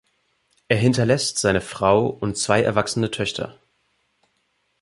Er 0.67 0.77
hinterlässt 0.77 1.37
seine 1.37 1.61
Frau 1.61 2.07
und 2.07 2.35
zwei 2.35 2.63
erwachsene 2.63 3.11
Töchter. 3.11 3.59